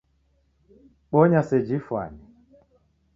Bonya 1.11 1.41
seji 1.49 1.71
Iw'ifwane 1.75 2.23